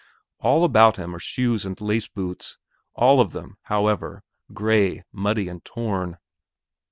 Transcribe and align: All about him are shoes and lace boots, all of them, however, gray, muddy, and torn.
All 0.39 0.63
about 0.65 0.97
him 0.97 1.13
are 1.15 1.19
shoes 1.19 1.63
and 1.63 1.79
lace 1.79 2.07
boots, 2.07 2.57
all 2.95 3.21
of 3.21 3.33
them, 3.33 3.57
however, 3.65 4.23
gray, 4.51 5.03
muddy, 5.11 5.47
and 5.47 5.63
torn. 5.63 6.17